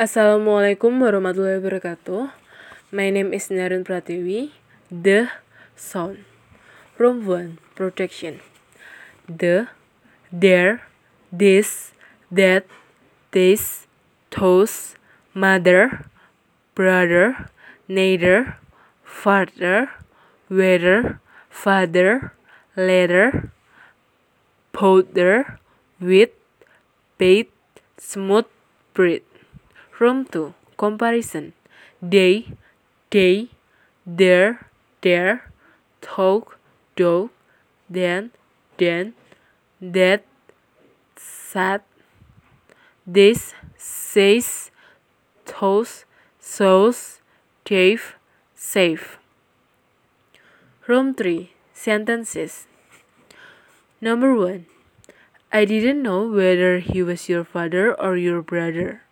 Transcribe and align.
Assalamualaikum 0.00 0.96
warahmatullahi 0.96 1.60
wabarakatuh. 1.60 2.32
My 2.88 3.12
name 3.12 3.36
is 3.36 3.52
Narun 3.52 3.84
Pratiwi. 3.84 4.48
The 4.88 5.28
sound. 5.76 6.24
Room 6.96 7.28
1 7.28 7.60
Protection. 7.76 8.40
The, 9.28 9.68
there, 10.32 10.88
this, 11.28 11.92
that, 12.32 12.64
this, 13.36 13.84
those, 14.32 14.96
mother, 15.36 16.08
brother, 16.72 17.52
neither, 17.84 18.56
father, 19.04 19.92
whether, 20.48 21.20
father, 21.52 22.32
letter, 22.72 23.52
powder, 24.72 25.60
with, 26.00 26.32
paid, 27.20 27.52
smooth, 28.00 28.48
breed. 28.96 29.28
Room 30.00 30.24
2 30.24 30.54
Comparison. 30.78 31.52
They, 32.00 32.46
they, 33.10 33.50
there, 34.06 34.66
there, 35.02 35.52
talk, 36.00 36.58
dog, 36.96 37.30
then, 37.88 38.30
then, 38.78 39.12
that, 39.80 40.24
sat, 41.16 41.84
this, 43.06 43.52
says, 43.76 44.70
those, 45.60 46.06
shows, 46.40 47.20
gave, 47.64 48.14
safe 48.54 49.18
Room 50.86 51.14
3 51.14 51.52
Sentences. 51.72 52.66
Number 54.00 54.34
1 54.34 54.66
I 55.52 55.64
didn't 55.64 56.02
know 56.02 56.26
whether 56.26 56.78
he 56.78 57.02
was 57.02 57.28
your 57.28 57.44
father 57.44 57.94
or 57.94 58.16
your 58.16 58.42
brother. 58.42 59.02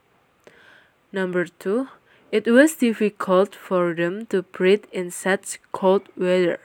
Number 1.10 1.46
2 1.46 1.88
It 2.30 2.46
was 2.46 2.76
difficult 2.76 3.54
for 3.54 3.94
them 3.94 4.26
to 4.26 4.42
breathe 4.42 4.84
in 4.92 5.10
such 5.10 5.58
cold 5.72 6.02
weather. 6.14 6.60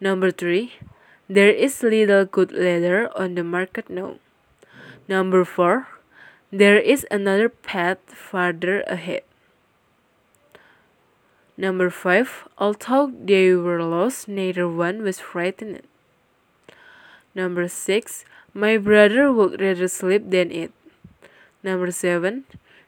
Number 0.00 0.32
3 0.32 0.72
There 1.28 1.50
is 1.50 1.80
little 1.80 2.24
good 2.24 2.50
leather 2.50 3.08
on 3.16 3.36
the 3.36 3.44
market 3.44 3.88
now. 3.88 4.18
Number 5.06 5.44
4 5.44 5.86
There 6.50 6.76
is 6.76 7.06
another 7.08 7.48
path 7.48 8.02
farther 8.10 8.80
ahead. 8.88 9.22
Number 11.56 11.88
5 11.88 12.48
Although 12.58 13.14
they 13.14 13.54
were 13.54 13.80
lost, 13.80 14.26
neither 14.26 14.66
one 14.68 15.02
was 15.02 15.20
frightened. 15.20 15.86
Number 17.32 17.68
6 17.68 18.24
My 18.52 18.76
brother 18.76 19.32
would 19.32 19.60
rather 19.60 19.86
sleep 19.86 20.30
than 20.34 20.50
eat. 20.50 20.72
Number 21.62 21.92
7 21.92 22.44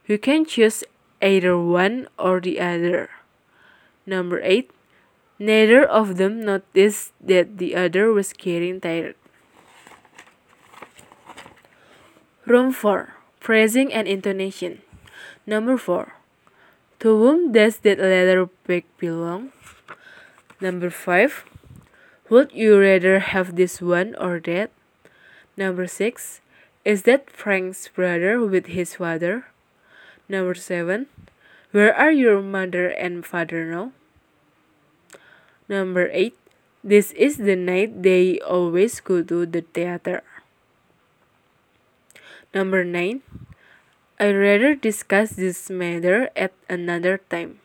You 0.08 0.16
can 0.16 0.46
choose 0.46 0.84
either 1.20 1.52
one 1.60 2.08
or 2.18 2.40
the 2.40 2.58
other. 2.58 3.10
Number 4.06 4.40
8 4.40 4.70
Neither 5.38 5.84
of 5.84 6.16
them 6.16 6.40
noticed 6.40 7.12
that 7.20 7.58
the 7.58 7.76
other 7.76 8.10
was 8.10 8.32
getting 8.32 8.80
tired. 8.80 9.16
Room 12.46 12.72
4 12.72 13.20
Phrasing 13.38 13.92
and 13.92 14.08
intonation. 14.08 14.80
Number 15.44 15.76
4 15.76 16.16
To 17.00 17.08
whom 17.20 17.52
does 17.52 17.84
that 17.84 18.00
leather 18.00 18.48
bag 18.64 18.88
belong? 18.96 19.52
Number 20.58 20.88
5 20.88 21.44
Would 22.30 22.56
you 22.56 22.80
rather 22.80 23.20
have 23.20 23.56
this 23.60 23.84
one 23.84 24.16
or 24.16 24.40
that? 24.48 24.72
Number 25.54 25.86
6 25.86 26.40
Is 26.86 27.02
that 27.02 27.28
Frank's 27.28 27.92
brother 27.92 28.40
with 28.40 28.72
his 28.72 28.96
father? 28.96 29.52
Number 30.28 30.52
7 30.52 31.08
Where 31.72 31.96
are 31.96 32.12
your 32.12 32.44
mother 32.44 32.92
and 32.92 33.24
father 33.24 33.64
now? 33.64 33.96
Number 35.72 36.12
8 36.12 36.36
This 36.84 37.16
is 37.16 37.40
the 37.40 37.56
night 37.56 38.04
they 38.04 38.36
always 38.44 39.00
go 39.00 39.24
to 39.24 39.48
the 39.48 39.64
theater. 39.64 40.20
Number 42.52 42.84
9 42.84 43.24
I'd 44.20 44.36
rather 44.36 44.76
discuss 44.76 45.32
this 45.32 45.70
matter 45.72 46.28
at 46.36 46.52
another 46.68 47.24
time. 47.32 47.64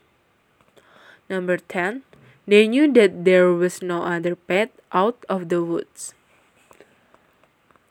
Number 1.27 1.59
10 1.59 2.07
They 2.47 2.71
knew 2.71 2.87
that 2.95 3.27
there 3.27 3.51
was 3.51 3.83
no 3.83 4.07
other 4.07 4.39
path 4.39 4.71
out 4.95 5.19
of 5.27 5.51
the 5.51 5.59
woods. 5.59 6.15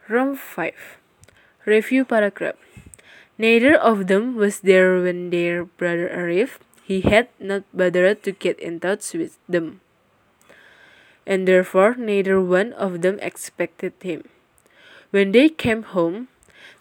Room 0.08 0.32
5 0.32 0.72
Review 1.68 2.08
paragraph 2.08 2.56
Neither 3.42 3.74
of 3.74 4.06
them 4.06 4.38
was 4.38 4.60
there 4.62 5.02
when 5.02 5.34
their 5.34 5.64
brother 5.66 6.06
arrived. 6.06 6.62
He 6.86 7.00
had 7.02 7.26
not 7.42 7.66
bothered 7.74 8.22
to 8.22 8.30
get 8.30 8.54
in 8.62 8.78
touch 8.78 9.18
with 9.18 9.34
them. 9.48 9.80
And 11.26 11.48
therefore, 11.48 11.98
neither 11.98 12.38
one 12.38 12.72
of 12.74 13.02
them 13.02 13.18
expected 13.18 13.98
him. 13.98 14.30
When 15.10 15.34
they 15.34 15.48
came 15.48 15.82
home, 15.82 16.28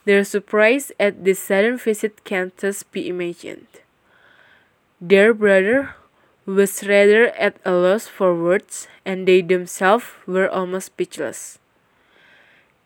their 0.05 0.23
surprise 0.23 0.91
at 0.99 1.25
this 1.25 1.41
sudden 1.41 1.81
visit 1.81 2.23
can't 2.29 2.53
just 2.53 2.91
be 2.93 3.09
imagined. 3.09 3.81
Their 5.01 5.33
brother 5.33 5.97
was 6.45 6.85
rather 6.85 7.33
at 7.41 7.57
a 7.65 7.73
loss 7.73 8.05
for 8.05 8.37
words, 8.37 8.85
and 9.01 9.27
they 9.27 9.41
themselves 9.41 10.05
were 10.27 10.49
almost 10.49 10.93
speechless. 10.93 11.57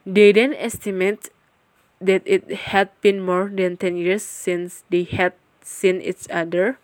They 0.06 0.32
then 0.32 0.54
estimate 0.56 1.28
that 2.06 2.24
it 2.26 2.70
had 2.72 2.90
been 3.02 3.22
more 3.22 3.50
than 3.54 3.78
ten 3.78 3.98
years 3.98 4.24
since 4.24 4.84
they 4.90 5.04
had 5.04 5.34
seen 5.62 6.02
each 6.02 6.30
other. 6.30 6.78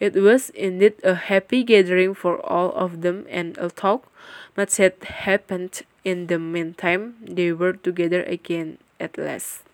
It 0.00 0.14
was 0.14 0.50
indeed 0.50 0.94
a 1.02 1.14
happy 1.14 1.62
gathering 1.64 2.14
for 2.14 2.38
all 2.40 2.72
of 2.72 3.02
them, 3.02 3.26
and 3.28 3.58
a 3.58 3.70
talk. 3.70 4.10
much 4.56 4.76
had 4.78 4.98
happened 5.04 5.82
in 6.04 6.26
the 6.26 6.38
meantime, 6.38 7.14
they 7.22 7.52
were 7.52 7.74
together 7.74 8.22
again 8.24 8.78
at 8.98 9.18
last. 9.18 9.67